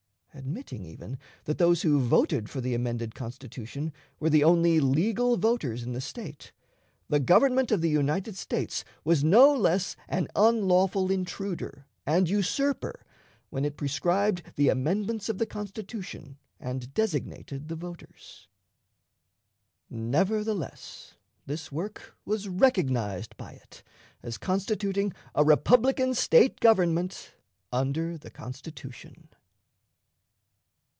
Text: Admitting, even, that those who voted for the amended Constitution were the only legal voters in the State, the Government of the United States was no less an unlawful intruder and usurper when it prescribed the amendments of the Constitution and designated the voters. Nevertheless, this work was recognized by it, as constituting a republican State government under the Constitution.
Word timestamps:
Admitting, 0.33 0.85
even, 0.85 1.19
that 1.43 1.57
those 1.57 1.81
who 1.81 1.99
voted 1.99 2.49
for 2.49 2.61
the 2.61 2.73
amended 2.73 3.13
Constitution 3.13 3.91
were 4.17 4.29
the 4.29 4.45
only 4.45 4.79
legal 4.79 5.35
voters 5.35 5.83
in 5.83 5.91
the 5.91 5.99
State, 5.99 6.53
the 7.09 7.19
Government 7.19 7.69
of 7.69 7.81
the 7.81 7.89
United 7.89 8.37
States 8.37 8.85
was 9.03 9.25
no 9.25 9.53
less 9.53 9.97
an 10.07 10.29
unlawful 10.33 11.11
intruder 11.11 11.85
and 12.05 12.29
usurper 12.29 13.05
when 13.49 13.65
it 13.65 13.75
prescribed 13.75 14.55
the 14.55 14.69
amendments 14.69 15.27
of 15.27 15.37
the 15.37 15.45
Constitution 15.45 16.37
and 16.61 16.93
designated 16.93 17.67
the 17.67 17.75
voters. 17.75 18.47
Nevertheless, 19.89 21.15
this 21.45 21.73
work 21.73 22.15
was 22.23 22.47
recognized 22.47 23.35
by 23.35 23.51
it, 23.51 23.83
as 24.23 24.37
constituting 24.37 25.11
a 25.35 25.43
republican 25.43 26.13
State 26.13 26.61
government 26.61 27.33
under 27.73 28.17
the 28.17 28.31
Constitution. 28.31 29.27